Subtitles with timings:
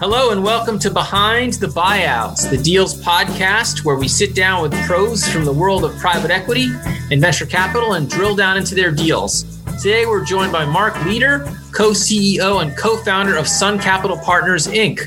[0.00, 4.72] Hello, and welcome to Behind the Buyouts, the Deals podcast, where we sit down with
[4.86, 6.68] pros from the world of private equity
[7.10, 9.44] and venture capital and drill down into their deals.
[9.76, 11.44] Today, we're joined by Marc Leder,
[11.74, 15.00] co CEO and co founder of Sun Capital Partners, Inc.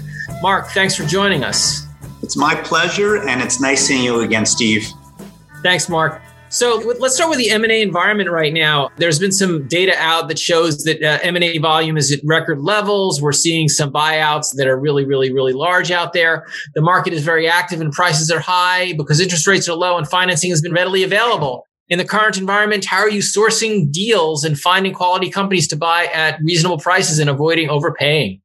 [0.43, 1.87] Marc, thanks for joining us.
[2.21, 4.87] It's my pleasure, and it's nice seeing you again, Steve.
[5.63, 6.21] Thanks, Marc.
[6.53, 8.91] So let's start with the M&A environment right now.
[8.97, 13.19] There's been some data out that shows that uh, M&A volume is at record levels.
[13.19, 16.45] We're seeing some buyouts that are really, really, really large out there.
[16.75, 20.07] The market is very active and prices are high because interest rates are low and
[20.07, 21.65] financing has been readily available.
[21.89, 26.05] In the current environment, how are you sourcing deals and finding quality companies to buy
[26.13, 28.41] at reasonable prices and avoiding overpaying?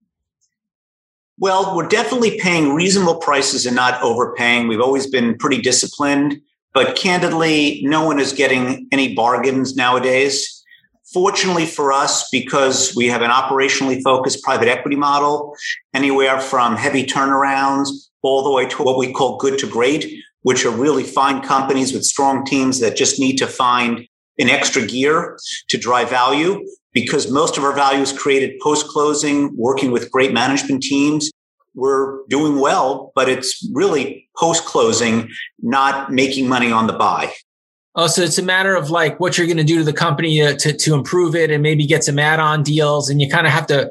[1.37, 4.67] Well, we're definitely paying reasonable prices and not overpaying.
[4.67, 6.41] We've always been pretty disciplined.
[6.79, 10.65] But candidly, no one is getting any bargains nowadays.
[11.13, 15.57] Fortunately for us, because we have an operationally focused private equity model,
[15.93, 17.89] anywhere from heavy turnarounds
[18.23, 21.93] all the way to what we call good to great, which are really fine companies
[21.93, 24.07] with strong teams that just need to find
[24.39, 25.37] an extra gear
[25.71, 30.33] to drive value because most of our value is created post closing, working with great
[30.33, 31.33] management teams
[31.79, 37.33] we're doing well, but it's really post closing, not making money on the buy.
[37.95, 40.39] Oh, so it's a matter of like what you're going to do to the company
[40.39, 43.09] to, to, to improve it and maybe get some add on deals.
[43.09, 43.91] And you kind of have to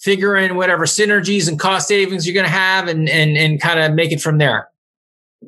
[0.00, 3.80] figure in whatever synergies and cost savings you're going to have and, and, and kind
[3.80, 4.68] of make it from there.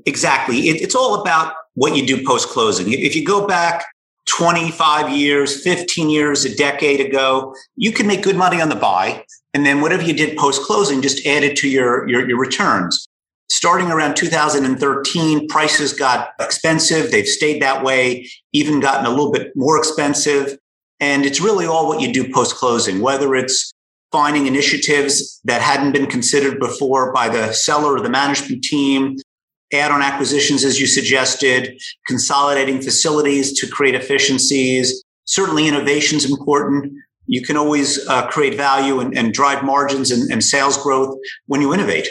[0.06, 0.69] Exactly.
[0.69, 2.92] It, it's all about what you do post closing.
[2.92, 3.86] If you go back
[4.27, 9.25] 25 years, 15 years, a decade ago, you can make good money on the buy.
[9.55, 13.07] And then whatever you did post closing, just added to your, your, your returns.
[13.51, 17.11] Starting around 2013, prices got expensive.
[17.11, 20.59] They've stayed that way, even gotten a little bit more expensive.
[21.01, 23.73] And it's really all what you do post closing, whether it's
[24.13, 29.17] finding initiatives that hadn't been considered before by the seller or the management team,
[29.73, 35.03] add on acquisitions, as you suggested, consolidating facilities to create efficiencies.
[35.25, 36.92] Certainly, innovation is important.
[37.28, 41.16] You can always uh, create value and, and drive margins and, and sales growth
[41.46, 42.08] when you innovate.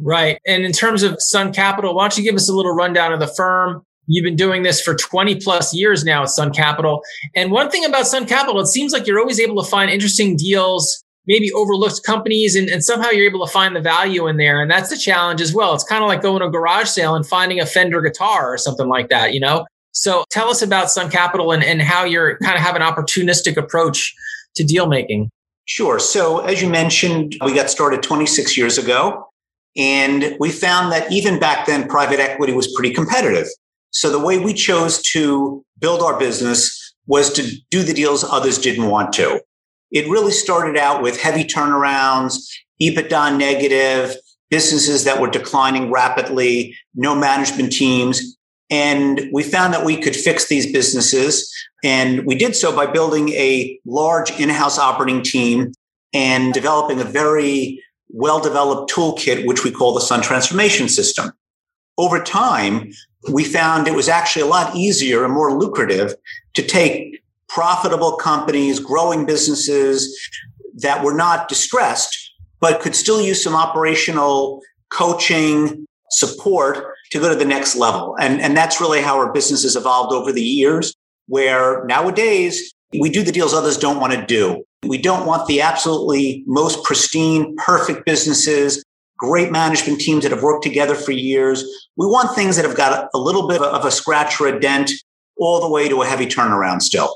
[0.00, 0.38] Right.
[0.46, 3.20] And in terms of Sun Capital, why don't you give us a little rundown of
[3.20, 3.82] the firm?
[4.06, 7.02] You've been doing this for 20 plus years now at Sun Capital.
[7.36, 10.36] And one thing about Sun Capital, it seems like you're always able to find interesting
[10.36, 14.60] deals maybe overlooked companies and, and somehow you're able to find the value in there.
[14.60, 15.74] And that's the challenge as well.
[15.74, 18.56] It's kind of like going to a garage sale and finding a Fender guitar or
[18.56, 19.66] something like that, you know?
[19.92, 23.56] So tell us about Sun Capital and, and how you're kind of have an opportunistic
[23.56, 24.14] approach
[24.58, 25.30] to deal making.
[25.64, 25.98] Sure.
[25.98, 29.26] So as you mentioned, we got started 26 years ago
[29.76, 33.46] and we found that even back then, private equity was pretty competitive.
[33.90, 38.58] So the way we chose to build our business was to do the deals others
[38.58, 39.40] didn't want to.
[39.90, 42.36] It really started out with heavy turnarounds,
[42.82, 44.16] EBITDA negative,
[44.50, 48.36] businesses that were declining rapidly, no management teams.
[48.70, 51.50] And we found that we could fix these businesses.
[51.82, 55.72] And we did so by building a large in house operating team
[56.12, 61.32] and developing a very well developed toolkit, which we call the Sun Transformation System.
[61.96, 62.92] Over time,
[63.32, 66.14] we found it was actually a lot easier and more lucrative
[66.54, 70.16] to take profitable companies, growing businesses
[70.76, 72.16] that were not distressed,
[72.60, 78.16] but could still use some operational coaching support to go to the next level.
[78.20, 80.94] And, and that's really how our business has evolved over the years,
[81.26, 84.64] where nowadays we do the deals others don't want to do.
[84.86, 88.82] We don't want the absolutely most pristine, perfect businesses,
[89.18, 91.64] great management teams that have worked together for years.
[91.96, 94.90] We want things that have got a little bit of a scratch or a dent
[95.36, 97.14] all the way to a heavy turnaround still.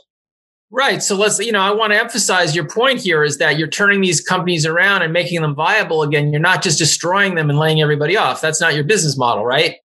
[0.75, 1.03] Right.
[1.03, 4.01] So let's, you know, I want to emphasize your point here is that you're turning
[4.01, 6.33] these companies around and making them viable again.
[6.33, 8.41] You're not just destroying them and laying everybody off.
[8.41, 9.77] That's not your business model, right?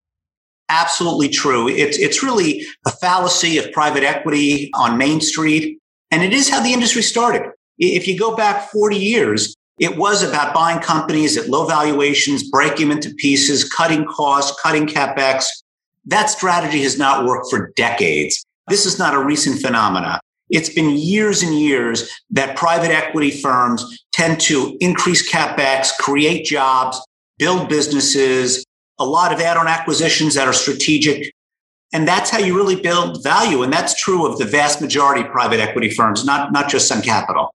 [0.68, 1.68] Absolutely true.
[1.68, 5.80] It's, it's really a fallacy of private equity on Main Street.
[6.12, 7.50] And it is how the industry started.
[7.78, 12.90] If you go back 40 years, it was about buying companies at low valuations, breaking
[12.90, 15.46] them into pieces, cutting costs, cutting capex.
[16.04, 18.46] That strategy has not worked for decades.
[18.68, 20.20] This is not a recent phenomenon.
[20.50, 27.04] It's been years and years that private equity firms tend to increase capex, create jobs,
[27.38, 28.64] build businesses,
[28.98, 31.32] a lot of add on acquisitions that are strategic.
[31.92, 33.62] And that's how you really build value.
[33.62, 37.02] And that's true of the vast majority of private equity firms, not, not just Sun
[37.02, 37.52] Capital.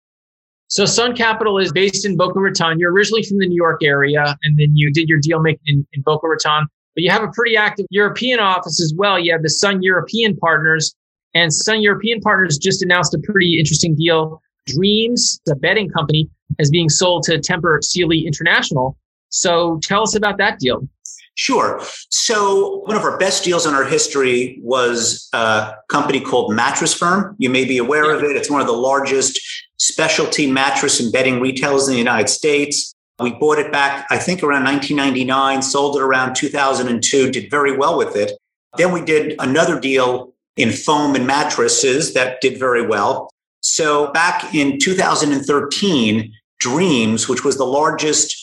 [0.68, 2.78] So Sun Capital is based in Boca Raton.
[2.78, 5.86] You're originally from the New York area, and then you did your deal making in,
[5.92, 6.68] in Boca Raton.
[6.94, 9.18] But you have a pretty active European office as well.
[9.18, 10.94] You have the Sun European Partners,
[11.34, 14.42] and Sun European Partners just announced a pretty interesting deal.
[14.66, 16.28] Dreams, the betting company,
[16.58, 18.96] is being sold to Tempur Sealy International.
[19.30, 20.88] So tell us about that deal.
[21.36, 21.80] Sure.
[22.10, 27.34] So, one of our best deals in our history was a company called Mattress Firm.
[27.38, 28.16] You may be aware yeah.
[28.16, 28.36] of it.
[28.36, 29.40] It's one of the largest
[29.78, 32.94] specialty mattress and bedding retailers in the United States.
[33.20, 37.96] We bought it back, I think, around 1999, sold it around 2002, did very well
[37.96, 38.32] with it.
[38.76, 43.30] Then we did another deal in foam and mattresses that did very well.
[43.60, 48.36] So, back in 2013, Dreams, which was the largest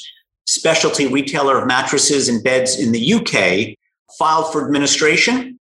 [0.45, 3.77] specialty retailer of mattresses and beds in the UK,
[4.17, 5.57] filed for administration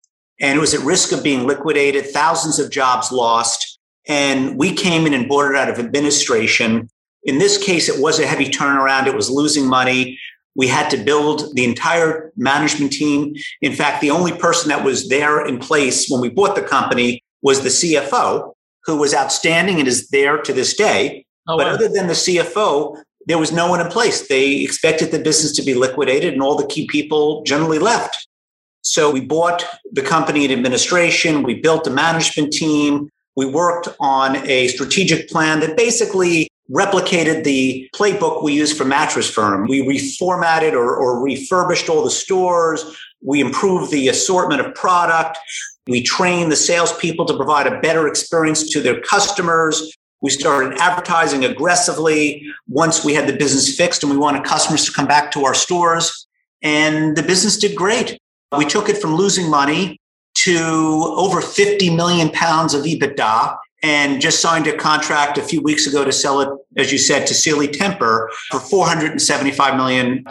[0.41, 3.79] and it was at risk of being liquidated, thousands of jobs lost.
[4.09, 6.89] And we came in and bought it out of administration.
[7.25, 9.07] In this case, it was a heavy turnaround.
[9.07, 10.19] It was losing money.
[10.56, 13.35] We had to build the entire management team.
[13.62, 17.23] In fact, the only person that was there in place when we bought the company
[17.43, 18.52] was the CFO,
[18.85, 21.25] who was outstanding and is there to this day.
[21.49, 21.75] Oh, but wow.
[21.75, 24.29] other than the CFO, there was no one in place.
[24.29, 28.26] They expected the business to be liquidated, and all the key people generally left.
[28.82, 34.37] So we bought the company in administration, we built a management team, we worked on
[34.49, 39.67] a strategic plan that basically replicated the playbook we use for Mattress Firm.
[39.69, 42.97] We reformatted or, or refurbished all the stores.
[43.23, 45.39] We improved the assortment of product.
[45.87, 49.97] We trained the salespeople to provide a better experience to their customers.
[50.23, 54.93] We started advertising aggressively once we had the business fixed and we wanted customers to
[54.93, 56.27] come back to our stores.
[56.63, 58.19] And the business did great.
[58.57, 59.99] We took it from losing money
[60.35, 65.87] to over 50 million pounds of EBITDA and just signed a contract a few weeks
[65.87, 70.25] ago to sell it, as you said, to Sealy Tempur for $475 million.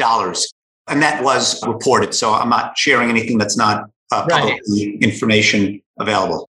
[0.88, 2.14] And that was reported.
[2.14, 4.98] So I'm not sharing anything that's not uh, public right.
[5.02, 6.50] information available.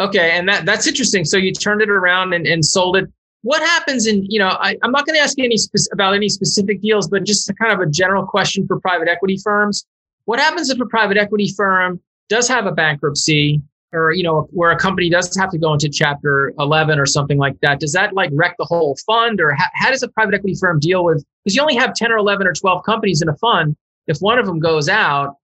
[0.00, 1.24] Okay, and that that's interesting.
[1.24, 3.10] So you turned it around and, and sold it.
[3.42, 4.48] What happens in you know?
[4.48, 7.50] I, am not going to ask you any spe- about any specific deals, but just
[7.60, 9.84] kind of a general question for private equity firms.
[10.26, 13.60] What happens if a private equity firm does have a bankruptcy,
[13.92, 17.38] or you know, where a company does have to go into Chapter 11 or something
[17.38, 17.80] like that?
[17.80, 20.80] Does that like wreck the whole fund, or how, how does a private equity firm
[20.80, 21.24] deal with?
[21.44, 23.76] Because you only have 10 or 11 or 12 companies in a fund.
[24.06, 25.36] If one of them goes out,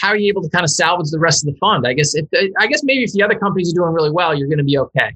[0.00, 1.86] how are you able to kind of salvage the rest of the fund?
[1.86, 2.26] I guess if
[2.58, 4.78] I guess maybe if the other companies are doing really well, you're going to be
[4.78, 5.14] okay.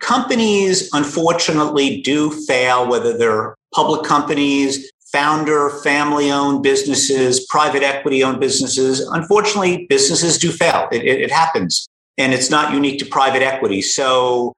[0.00, 8.40] Companies unfortunately do fail, whether they're public companies, founder, family owned businesses, private equity owned
[8.40, 9.00] businesses.
[9.00, 10.88] Unfortunately, businesses do fail.
[10.92, 11.88] It, it, it happens.
[12.18, 13.80] And it's not unique to private equity.
[13.80, 14.52] So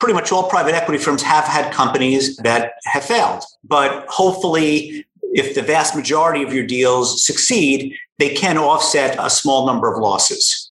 [0.00, 3.44] pretty much all private equity firms have had companies that have failed.
[3.62, 9.66] But hopefully, if the vast majority of your deals succeed, they can offset a small
[9.66, 10.70] number of losses.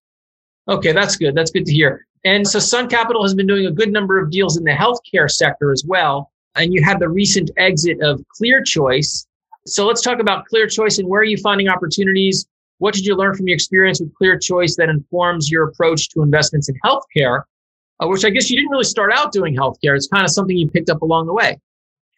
[0.67, 1.35] Okay, that's good.
[1.35, 2.05] That's good to hear.
[2.25, 5.29] And so Sun Capital has been doing a good number of deals in the healthcare
[5.29, 6.31] sector as well.
[6.55, 9.25] And you had the recent exit of ClearChoice.
[9.65, 12.45] So let's talk about ClearChoice and where are you finding opportunities?
[12.79, 16.69] What did you learn from your experience with ClearChoice that informs your approach to investments
[16.69, 17.43] in healthcare?
[18.01, 19.95] Uh, which I guess you didn't really start out doing healthcare.
[19.95, 21.59] It's kind of something you picked up along the way.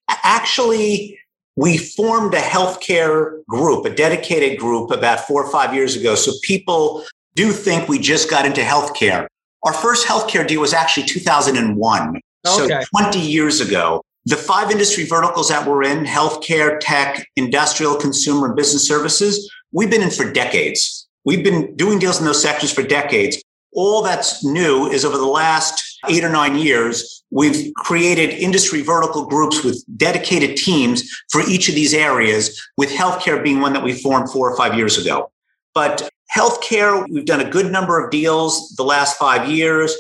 [0.08, 1.20] Actually,
[1.56, 6.16] we formed a healthcare group, a dedicated group about four or five years ago.
[6.16, 7.04] So people
[7.36, 9.28] do think we just got into healthcare.
[9.64, 12.10] Our first healthcare deal was actually 2001.
[12.10, 12.22] Okay.
[12.46, 14.02] So 20 years ago.
[14.28, 19.92] The five industry verticals that we're in healthcare, tech, industrial, consumer, and business services we've
[19.92, 21.08] been in for decades.
[21.26, 23.44] We've been doing deals in those sectors for decades.
[23.74, 29.26] All that's new is over the last eight or nine years, we've created industry vertical
[29.26, 33.94] groups with dedicated teams for each of these areas, with healthcare being one that we
[33.94, 35.30] formed four or five years ago.
[35.74, 39.94] But healthcare, we've done a good number of deals the last five years.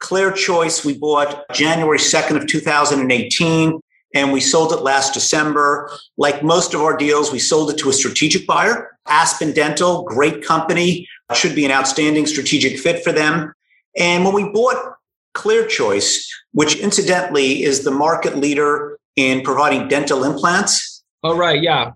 [0.00, 3.80] ClearChoice, we bought January 2nd of 2018
[4.14, 5.90] and we sold it last December.
[6.16, 10.42] Like most of our deals, we sold it to a strategic buyer, Aspen Dental, great
[10.44, 13.52] company, should be an outstanding strategic fit for them.
[13.96, 14.94] And when we bought
[15.34, 21.04] ClearChoice, which incidentally is the market leader in providing dental implants.
[21.22, 21.60] Oh, right.
[21.60, 21.92] Yeah.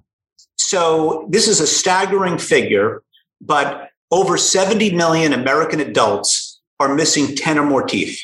[0.56, 3.02] So this is a staggering figure,
[3.40, 6.43] but over 70 million American adults
[6.80, 8.20] are missing 10 or more teeth.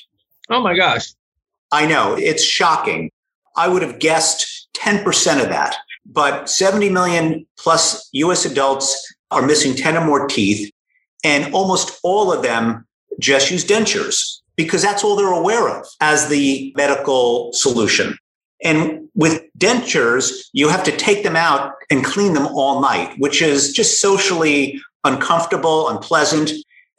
[0.48, 1.12] Oh, my gosh.
[1.72, 2.14] I know.
[2.14, 3.10] It's shocking.
[3.56, 5.76] I would have guessed 10% of that,
[6.06, 10.72] but 70 million plus US adults are missing 10 or more teeth,
[11.24, 12.86] and almost all of them
[13.18, 18.16] just use dentures because that's all they're aware of as the medical solution.
[18.62, 23.40] And with dentures, you have to take them out and clean them all night, which
[23.40, 26.50] is just socially uncomfortable, unpleasant.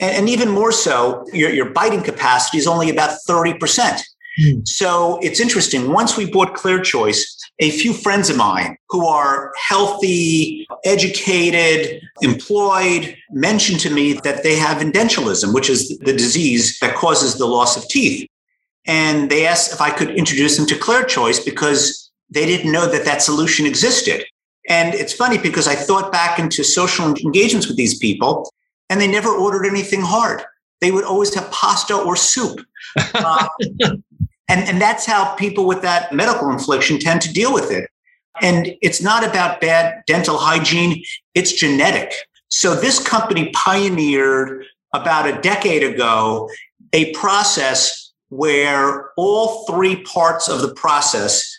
[0.01, 4.01] And, even more so, your, your biting capacity is only about 30%.
[4.39, 4.67] Mm.
[4.67, 5.91] So it's interesting.
[5.91, 7.23] Once we bought ClearChoice,
[7.59, 14.55] a few friends of mine who are healthy, educated, employed mentioned to me that they
[14.55, 18.27] have edentulism, which is the disease that causes the loss of teeth.
[18.85, 23.05] And they asked if I could introduce them to ClearChoice because they didn't know that
[23.05, 24.25] that solution existed.
[24.67, 28.49] And it's funny because I thought back into social engagements with these people
[28.91, 30.43] and they never ordered anything hard.
[30.81, 32.59] They would always have pasta or soup.
[33.13, 33.47] Uh,
[34.49, 37.89] and, and that's how people with that medical infliction tend to deal with it.
[38.41, 41.01] And it's not about bad dental hygiene,
[41.33, 42.13] it's genetic.
[42.49, 46.49] So this company pioneered about a decade ago
[46.91, 51.49] a process where all three parts of the process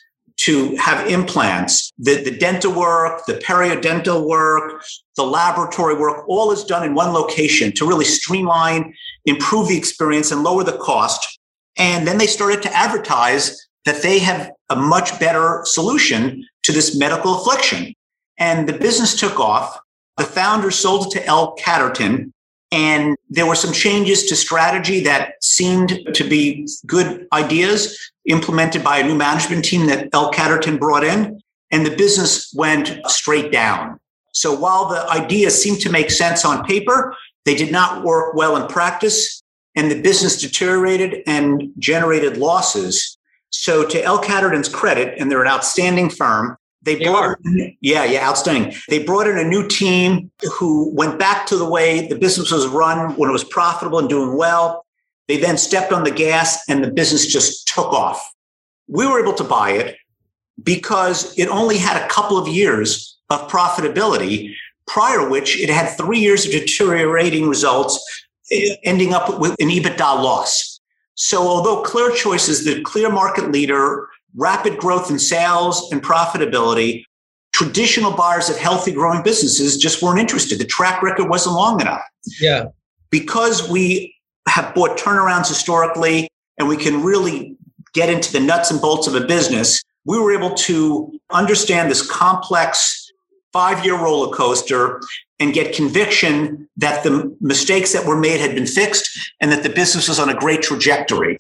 [0.44, 1.92] to have implants.
[1.99, 4.82] The, the dental work, the periodontal work,
[5.16, 8.92] the laboratory work, all is done in one location to really streamline,
[9.25, 11.38] improve the experience, and lower the cost.
[11.76, 16.96] And then they started to advertise that they have a much better solution to this
[16.96, 17.94] medical affliction.
[18.38, 19.78] And the business took off.
[20.16, 21.56] The founder sold it to L.
[21.56, 22.32] Catterton,
[22.73, 28.99] and there were some changes to strategy that seemed to be good ideas implemented by
[28.99, 30.33] a new management team that L.
[30.33, 31.38] Catterton brought in.
[31.71, 34.00] And the business went straight down.
[34.33, 37.14] So while the ideas seemed to make sense on paper,
[37.45, 39.43] they did not work well in practice.
[39.75, 43.19] And the business deteriorated and generated losses.
[43.50, 44.19] So to L.
[44.19, 48.74] Catterton's credit, and they're an outstanding firm, they, they brought, in, yeah, yeah, outstanding.
[48.88, 52.66] They brought in a new team who went back to the way the business was
[52.66, 54.84] run when it was profitable and doing well.
[55.28, 58.20] They then stepped on the gas and the business just took off.
[58.88, 59.96] We were able to buy it
[60.62, 64.52] because it only had a couple of years of profitability,
[64.86, 67.98] prior which it had three years of deteriorating results,
[68.50, 70.80] eh, ending up with an EBITDA loss.
[71.14, 77.04] So although ClearChoice is the clear market leader rapid growth in sales and profitability,
[77.52, 80.58] traditional buyers of healthy growing businesses just weren't interested.
[80.58, 82.02] The track record wasn't long enough.
[82.40, 82.66] Yeah.
[83.10, 84.14] Because we
[84.48, 87.56] have bought turnarounds historically and we can really
[87.92, 92.04] get into the nuts and bolts of a business, we were able to understand this
[92.08, 93.10] complex
[93.52, 95.00] five year roller coaster
[95.38, 99.10] and get conviction that the mistakes that were made had been fixed
[99.40, 101.36] and that the business was on a great trajectory.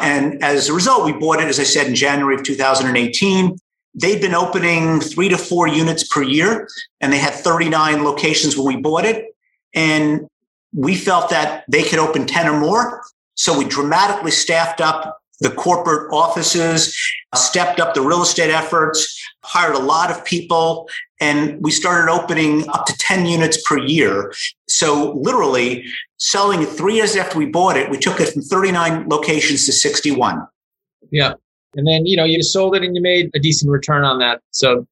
[0.00, 3.56] And as a result, we bought it, as I said, in January of 2018.
[3.94, 6.68] They'd been opening three to four units per year,
[7.00, 9.34] and they had 39 locations when we bought it.
[9.74, 10.28] And
[10.72, 13.02] we felt that they could open 10 or more.
[13.34, 16.96] So we dramatically staffed up the corporate offices,
[17.34, 20.88] stepped up the real estate efforts, hired a lot of people,
[21.20, 24.32] and we started opening up to 10 units per year.
[24.68, 25.86] So literally
[26.20, 29.72] selling it three years after we bought it, we took it from 39 locations to
[29.72, 30.46] 61.
[31.10, 31.32] Yeah.
[31.76, 34.42] And then, you know, you sold it and you made a decent return on that.
[34.50, 34.86] So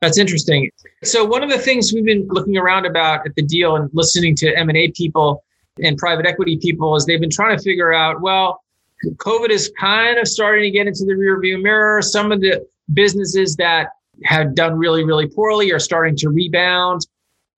[0.00, 0.70] that's interesting.
[1.02, 4.36] So one of the things we've been looking around about at the deal and listening
[4.36, 5.42] to M&A people
[5.82, 8.62] and private equity people is they've been trying to figure out, well,
[9.06, 12.02] COVID is kind of starting to get into the rearview mirror.
[12.02, 13.88] Some of the businesses that
[14.24, 17.06] had done really, really poorly are starting to rebound.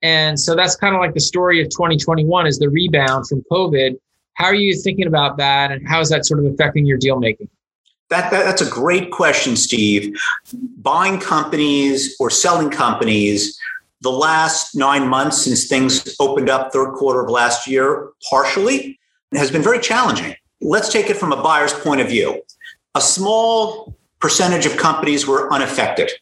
[0.03, 3.99] And so that's kind of like the story of 2021 is the rebound from COVID.
[4.35, 5.73] How are you thinking about that?
[5.73, 7.49] And how is that sort of affecting your deal making?
[8.11, 10.17] That, that, that's a great question, Steve.
[10.79, 13.59] Buying companies or selling companies,
[14.03, 19.01] the last nine months since things opened up third quarter of last year, partially,
[19.33, 20.37] has been very challenging.
[20.61, 22.43] Let's take it from a buyer's point of view.
[22.95, 26.13] A small percentage of companies were unaffected.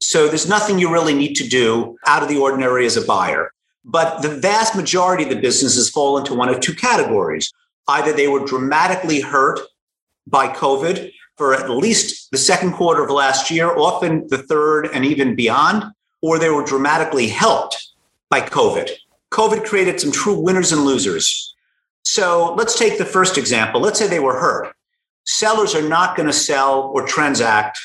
[0.00, 3.52] So there's nothing you really need to do out of the ordinary as a buyer.
[3.84, 7.52] But the vast majority of the businesses fall into one of two categories.
[7.88, 9.60] Either they were dramatically hurt
[10.26, 15.04] by COVID for at least the second quarter of last year, often the third and
[15.04, 15.84] even beyond,
[16.20, 17.88] or they were dramatically helped
[18.28, 18.90] by COVID.
[19.30, 21.54] COVID created some true winners and losers.
[22.02, 23.80] So let's take the first example.
[23.80, 24.74] Let's say they were hurt.
[25.24, 27.78] Sellers are not going to sell or transact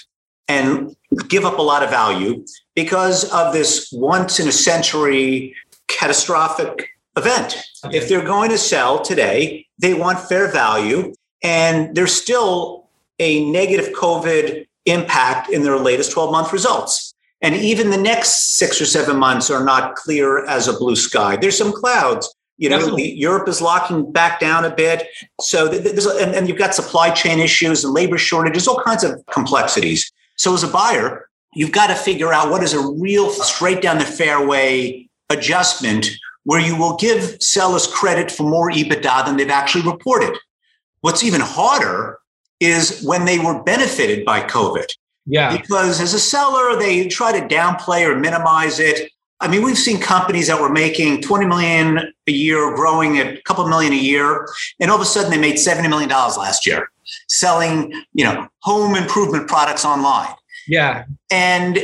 [0.48, 0.96] and
[1.27, 5.55] give up a lot of value because of this once in a century
[5.88, 7.58] catastrophic event.
[7.91, 12.88] If they're going to sell today, they want fair value, and there's still
[13.20, 17.13] a negative COVID impact in their latest 12 month results.
[17.41, 21.36] And even the next six or seven months are not clear as a blue sky.
[21.36, 22.34] There's some clouds.
[22.58, 25.08] You know, Europe is locking back down a bit.
[25.41, 30.10] So, and, and you've got supply chain issues and labor shortages, all kinds of complexities.
[30.36, 33.98] So, as a buyer, you've got to figure out what is a real straight down
[33.98, 36.10] the fairway adjustment
[36.44, 40.38] where you will give sellers credit for more EBITDA than they've actually reported.
[41.02, 42.20] What's even harder
[42.60, 44.86] is when they were benefited by COVID.
[45.25, 45.56] Yeah.
[45.56, 49.12] Because as a seller, they try to downplay or minimize it.
[49.44, 53.42] I mean, we've seen companies that were making 20 million a year, growing at a
[53.42, 54.48] couple million a year,
[54.80, 56.90] and all of a sudden they made 70 million dollars last year
[57.28, 60.34] selling, you know, home improvement products online.
[60.68, 61.04] Yeah.
[61.30, 61.78] And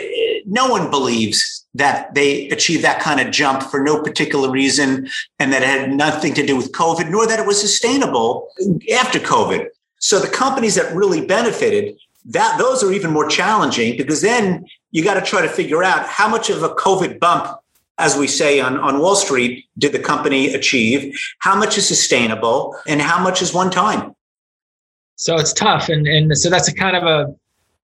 [0.46, 5.52] no one believes that they achieved that kind of jump for no particular reason and
[5.54, 8.48] that it had nothing to do with COVID, nor that it was sustainable
[8.96, 9.68] after COVID.
[10.00, 15.04] So the companies that really benefited, that those are even more challenging because then you
[15.04, 17.60] got to try to figure out how much of a COVID bump,
[17.98, 22.76] as we say on, on Wall Street, did the company achieve, how much is sustainable,
[22.88, 24.16] and how much is one time.
[25.16, 25.90] So it's tough.
[25.90, 27.36] And and so that's a kind of a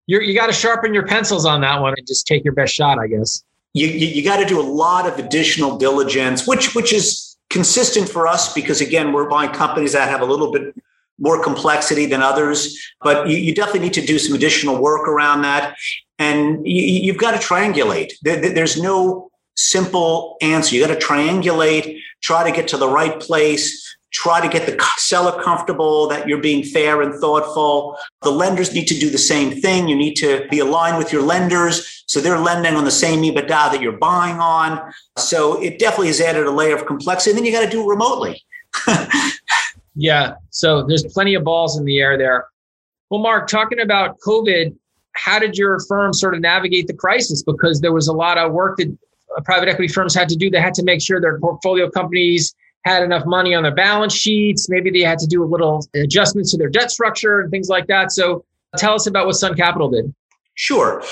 [0.08, 2.74] you you got to sharpen your pencils on that one and just take your best
[2.74, 3.44] shot, I guess.
[3.74, 8.08] You, you, you got to do a lot of additional diligence, which which is consistent
[8.08, 10.76] for us because again, we're buying companies that have a little bit
[11.20, 12.78] more complexity than others.
[13.02, 15.76] But you, you definitely need to do some additional work around that,
[16.20, 18.14] and you, have got to triangulate.
[18.24, 20.76] There, there's no simple answer.
[20.76, 24.82] You got to triangulate, try to get to the right place try to get the
[24.96, 27.98] seller comfortable that you're being fair and thoughtful.
[28.22, 29.90] The lenders need to do the same thing.
[29.90, 33.48] You need to be aligned with your lenders so they're lending on the same EBITDA
[33.48, 34.80] that you're buying on.
[35.18, 37.32] So it definitely has added a layer of complexity.
[37.32, 38.42] And then you got to do it remotely.
[39.96, 40.36] yeah.
[40.50, 42.48] So there's plenty of balls in the air there.
[43.10, 44.76] Well, Marc, talking about COVID,
[45.14, 47.44] how did your firm sort of navigate the crisis?
[47.44, 48.96] Because there was a lot of work that
[49.38, 50.50] uh, private equity firms had to do.
[50.50, 54.70] They had to make sure their portfolio companies had enough money on their balance sheets.
[54.70, 57.88] Maybe they had to do a little adjustments to their debt structure and things like
[57.88, 58.12] that.
[58.12, 58.46] So
[58.78, 60.14] tell us about what Sun Capital did.
[60.56, 61.04] Sure.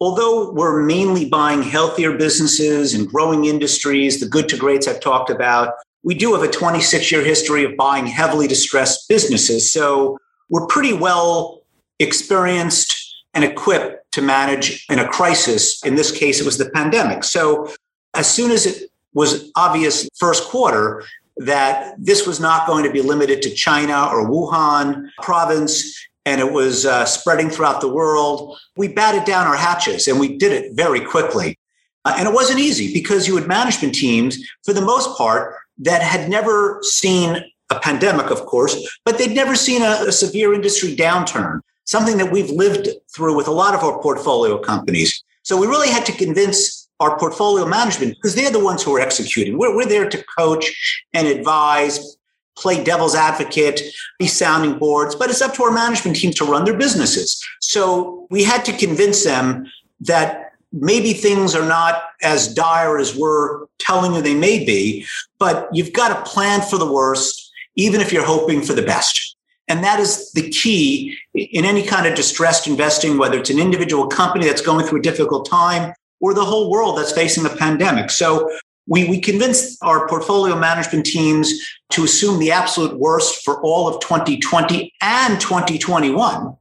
[0.00, 5.30] Although we're mainly buying healthier businesses and growing industries, the good to greats I've talked
[5.30, 5.74] about,
[6.06, 9.70] we do have a 26 year history of buying heavily distressed businesses.
[9.70, 11.62] So we're pretty well
[11.98, 12.94] experienced
[13.34, 15.84] and equipped to manage in a crisis.
[15.84, 17.24] In this case, it was the pandemic.
[17.24, 17.74] So
[18.14, 21.02] as soon as it was obvious first quarter
[21.38, 25.92] that this was not going to be limited to China or Wuhan province
[26.24, 28.56] and it was uh, spreading throughout the world.
[28.76, 31.58] We batted down our hatches and we did it very quickly.
[32.04, 36.02] Uh, and it wasn't easy because you had management teams, for the most part, that
[36.02, 40.94] had never seen a pandemic, of course, but they'd never seen a, a severe industry
[40.94, 45.22] downturn, something that we've lived through with a lot of our portfolio companies.
[45.42, 49.00] So we really had to convince our portfolio management because they're the ones who are
[49.00, 49.58] executing.
[49.58, 52.16] We're, we're there to coach and advise,
[52.56, 53.82] play devil's advocate,
[54.18, 57.44] be sounding boards, but it's up to our management team to run their businesses.
[57.60, 59.66] So we had to convince them
[60.00, 60.45] that
[60.80, 65.06] maybe things are not as dire as we're telling you they may be,
[65.38, 69.36] but you've got to plan for the worst, even if you're hoping for the best.
[69.68, 74.06] And that is the key in any kind of distressed investing, whether it's an individual
[74.06, 78.10] company that's going through a difficult time or the whole world that's facing a pandemic.
[78.10, 78.50] So
[78.86, 81.52] we, we convinced our portfolio management teams
[81.90, 86.56] to assume the absolute worst for all of 2020 and 2021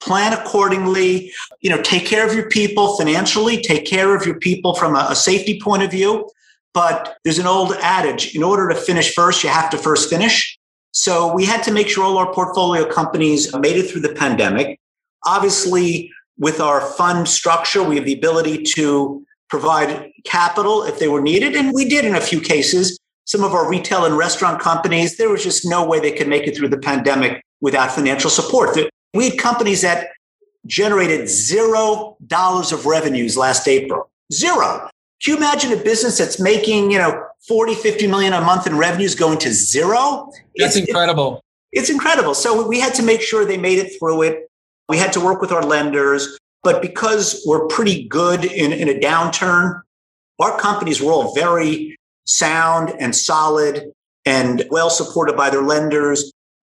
[0.00, 4.74] plan accordingly you know take care of your people financially take care of your people
[4.74, 6.28] from a, a, safety point of view
[6.72, 10.58] but there's an old adage in order to finish first you have to first finish
[10.92, 14.80] so we had to make sure all our portfolio companies made it through the pandemic
[15.26, 16.10] obviously
[16.40, 21.54] with our fund structure, we have the ability to provide capital if they were needed.
[21.54, 22.98] And we did in a few cases.
[23.26, 26.48] Some of our retail and restaurant companies, there was just no way they could make
[26.48, 28.76] it through the pandemic without financial support.
[29.14, 30.08] We had companies that
[30.66, 34.10] generated zero dollars of revenues last April.
[34.32, 34.88] Zero.
[35.22, 38.76] Can you imagine a business that's making, you know, 40, 50 million a month in
[38.76, 40.30] revenues going to zero?
[40.56, 41.42] That's it's, incredible.
[41.72, 42.34] It's incredible.
[42.34, 44.50] So we had to make sure they made it through it.
[44.88, 48.98] We had to work with our lenders, but because we're pretty good in, in a
[48.98, 49.80] downturn,
[50.40, 53.92] our companies were all very sound and solid
[54.24, 56.32] and well supported by their lenders.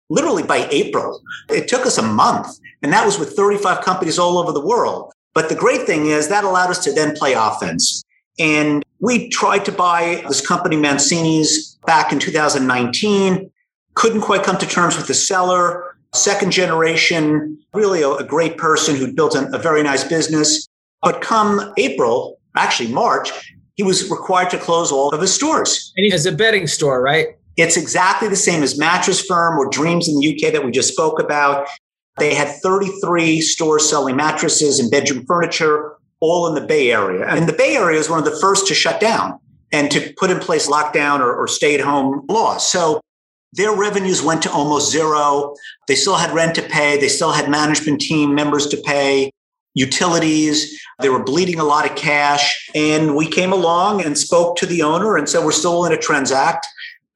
[0.09, 4.37] Literally by April, it took us a month, and that was with 35 companies all
[4.37, 5.11] over the world.
[5.33, 8.03] But the great thing is that allowed us to then play offense.
[8.37, 13.51] And we tried to buy this company, Mancini's, back in 2019,
[13.95, 18.95] couldn't quite come to terms with the seller second generation, really a, a great person
[18.95, 20.67] who built a, very nice business.
[21.01, 23.31] But come April, actually March,
[23.75, 25.93] he was required to close all of his stores.
[25.97, 27.37] And he has a bedding store, right?
[27.57, 30.91] It's exactly the same as Mattress Firm or Dreams in the UK that we just
[30.91, 31.67] spoke about.
[32.17, 37.25] They had 33 stores selling mattresses and bedroom furniture, all in the Bay Area.
[37.27, 39.39] And the Bay Area is one of the first to shut down
[39.71, 42.69] and to put in place lockdown or, or stay at home laws.
[42.69, 43.01] So
[43.53, 45.55] their revenues went to almost zero.
[45.87, 46.97] They still had rent to pay.
[46.97, 49.31] They still had management team members to pay,
[49.73, 50.79] utilities.
[51.01, 52.69] They were bleeding a lot of cash.
[52.75, 55.97] And we came along and spoke to the owner and said, we're still in a
[55.97, 56.67] transact.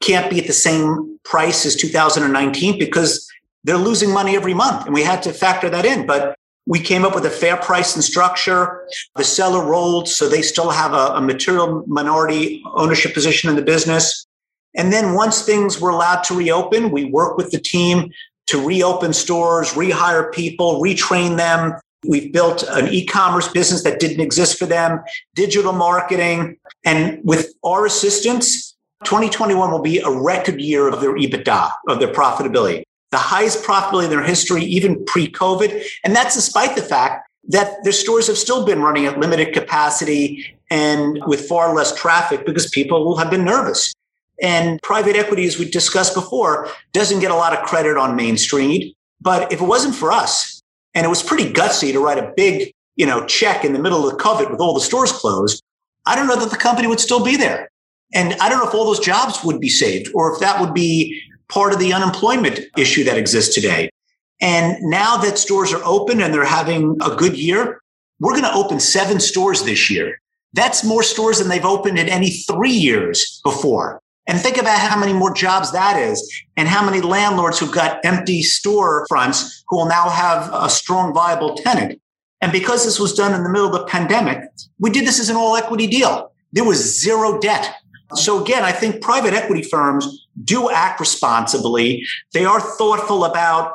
[0.01, 3.27] Can't be at the same price as 2019 because
[3.63, 4.85] they're losing money every month.
[4.85, 6.05] And we had to factor that in.
[6.05, 6.35] But
[6.65, 8.87] we came up with a fair price and structure.
[9.15, 13.61] The seller rolled, so they still have a, a material minority ownership position in the
[13.61, 14.25] business.
[14.75, 18.11] And then once things were allowed to reopen, we worked with the team
[18.47, 21.73] to reopen stores, rehire people, retrain them.
[22.07, 25.01] We've built an e commerce business that didn't exist for them,
[25.35, 26.57] digital marketing.
[26.85, 32.11] And with our assistance, 2021 will be a record year of their EBITDA, of their
[32.11, 35.83] profitability, the highest profitability in their history, even pre COVID.
[36.03, 40.55] And that's despite the fact that their stores have still been running at limited capacity
[40.69, 43.93] and with far less traffic because people have been nervous.
[44.41, 48.37] And private equity, as we discussed before, doesn't get a lot of credit on Main
[48.37, 48.95] Street.
[49.19, 50.61] But if it wasn't for us,
[50.93, 54.07] and it was pretty gutsy to write a big, you know, check in the middle
[54.07, 55.61] of the COVID with all the stores closed,
[56.05, 57.69] I don't know that the company would still be there.
[58.13, 60.73] And I don't know if all those jobs would be saved or if that would
[60.73, 63.89] be part of the unemployment issue that exists today.
[64.41, 67.81] And now that stores are open and they're having a good year,
[68.19, 70.21] we're going to open seven stores this year.
[70.53, 74.01] That's more stores than they've opened in any three years before.
[74.27, 78.03] And think about how many more jobs that is, and how many landlords who've got
[78.05, 81.99] empty store fronts who will now have a strong, viable tenant.
[82.41, 84.43] And because this was done in the middle of the pandemic,
[84.77, 86.31] we did this as an all equity deal.
[86.51, 87.73] There was zero debt.
[88.15, 92.03] So again, I think private equity firms do act responsibly.
[92.33, 93.73] They are thoughtful about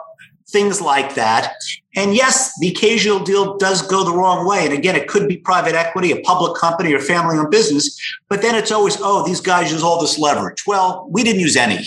[0.49, 1.55] things like that.
[1.97, 4.65] And yes, the occasional deal does go the wrong way.
[4.65, 7.99] And again, it could be private equity, a public company, or family owned business.
[8.29, 10.65] But then it's always, oh, these guys use all this leverage.
[10.67, 11.85] Well, we didn't use any.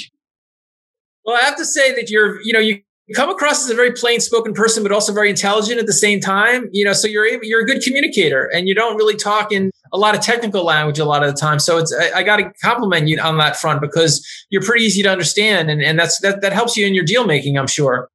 [1.26, 2.82] Well, I have to say that you're, you know, you
[3.16, 6.20] come across as a very plain spoken person, but also very intelligent at the same
[6.20, 6.70] time.
[6.72, 9.98] You know, so you're you're a good communicator and you don't really talk in a
[9.98, 11.60] lot of technical language a lot of the time.
[11.60, 15.04] So it's, I, I got to compliment you on that front because you're pretty easy
[15.04, 15.70] to understand.
[15.70, 18.10] And, and that's, that, that helps you in your deal making, I'm sure.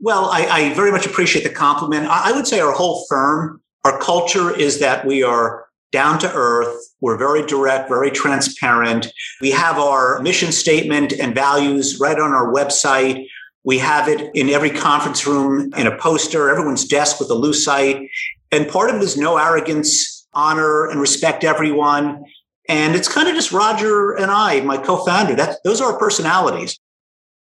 [0.00, 2.06] Well, I, I very much appreciate the compliment.
[2.06, 6.32] I, I would say our whole firm, our culture is that we are down to
[6.34, 6.76] earth.
[7.00, 9.06] We're very direct, very transparent.
[9.40, 13.26] We have our mission statement and values right on our website.
[13.64, 17.66] We have it in every conference room in a poster, everyone's desk with a loose
[17.66, 18.08] lucite.
[18.52, 22.24] And part of it is no arrogance, honor and respect everyone.
[22.68, 25.34] And it's kind of just Roger and I, my co-founder.
[25.34, 26.78] That those are our personalities.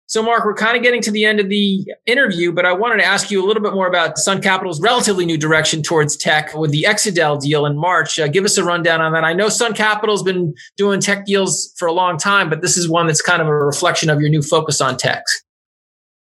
[0.08, 2.98] So, Marc, we're kind of getting to the end of the interview, but I wanted
[2.98, 6.54] to ask you a little bit more about Sun Capital's relatively new direction towards tech
[6.54, 8.16] with the Exadel deal in March.
[8.16, 9.24] Uh, give us a rundown on that.
[9.24, 12.88] I know Sun Capital's been doing tech deals for a long time, but this is
[12.88, 15.24] one that's kind of a reflection of your new focus on tech.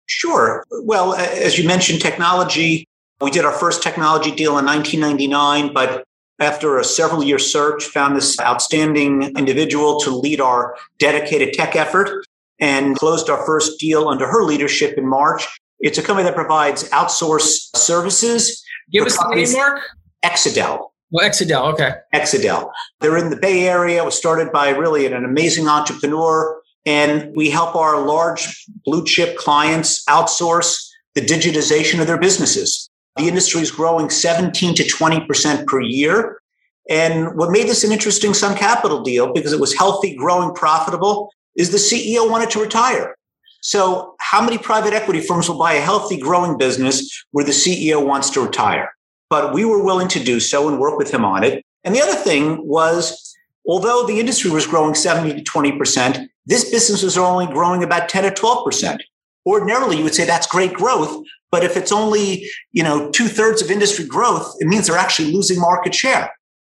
[0.06, 0.64] Sure.
[0.82, 2.88] Well, as you mentioned, technology.
[3.20, 6.04] We did our first technology deal in 1999, but
[6.38, 12.26] after a several year search, found this outstanding individual to lead our dedicated tech effort
[12.58, 15.46] and closed our first deal under her leadership in March.
[15.80, 18.64] It's a company that provides outsourced services.
[18.90, 19.80] Give us the name, Marc.
[20.24, 20.90] Exadel.
[21.10, 21.94] Well, Exadel, okay.
[22.14, 22.70] Exadel.
[23.00, 24.02] They're in the Bay Area.
[24.02, 26.60] It was started by really an amazing entrepreneur.
[26.84, 32.88] And we help our large blue chip clients outsource the digitization of their businesses.
[33.16, 36.40] The industry is growing 17 to 20% per year.
[36.88, 41.30] And what made this an interesting Sun Capital deal, because it was healthy, growing, profitable,
[41.56, 43.16] is the CEO wanted to retire.
[43.62, 48.06] So, how many private equity firms will buy a healthy, growing business where the CEO
[48.06, 48.92] wants to retire?
[49.28, 51.64] But we were willing to do so and work with him on it.
[51.82, 53.34] And the other thing was,
[53.66, 58.22] although the industry was growing 70 to 20%, this business was only growing about 10
[58.22, 59.00] to 12%.
[59.44, 61.24] Ordinarily, you would say that's great growth.
[61.56, 65.32] But if it's only, you know, two thirds of industry growth, it means they're actually
[65.32, 66.30] losing market share.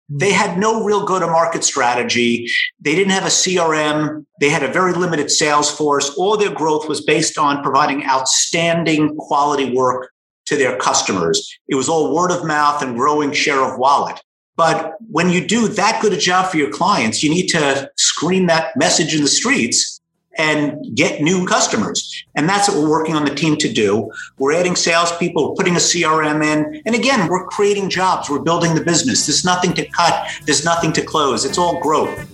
[0.10, 2.50] They had no real go to market strategy.
[2.80, 4.26] They didn't have a CRM.
[4.39, 6.10] They had a very limited sales force.
[6.17, 10.10] All their growth was based on providing outstanding quality work
[10.48, 11.48] to their customers.
[11.67, 14.20] It was all word of mouth and growing share of wallet.
[14.56, 18.48] But when you do that good a job for your clients, you need to scream
[18.48, 20.01] that message in the streets
[20.38, 22.24] and get new customers.
[22.36, 24.12] And that's what we're working on the team to do.
[24.38, 26.82] We're adding salespeople, putting a CRM in.
[26.86, 29.26] And again, we're creating jobs, we're building the business.
[29.26, 31.46] There's nothing to cut, there's nothing to close.
[31.46, 32.28] It's all growth.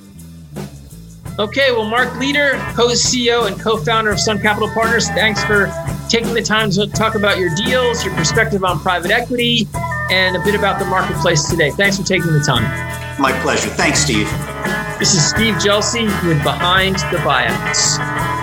[1.39, 5.71] Okay, well, Marc Leder, co CEO and co founder of Sun Capital Partners, thanks for
[6.09, 9.67] taking the time to talk about your deals, your perspective on private equity,
[10.11, 11.71] and a bit about the marketplace today.
[11.71, 12.63] Thanks for taking the time.
[13.19, 13.69] My pleasure.
[13.69, 14.29] Thanks, Steve.
[14.99, 18.36] This is Steve Gelsi with Behind the Buyouts.